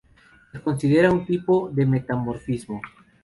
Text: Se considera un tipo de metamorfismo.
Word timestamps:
Se 0.51 0.59
considera 0.61 1.11
un 1.11 1.27
tipo 1.27 1.69
de 1.71 1.85
metamorfismo. 1.85 2.81